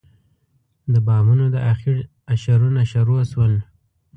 د 0.91 0.93
بامونو 1.07 1.45
د 1.51 1.57
اخېړ 1.73 1.97
اشارونه 2.33 2.81
شروع 2.91 3.21
شول. 3.31 3.53